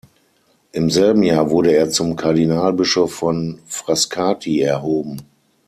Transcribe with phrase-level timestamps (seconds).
[0.71, 5.19] Im selben Jahr wurde er zum Kardinalbischof von Frascati erhoben.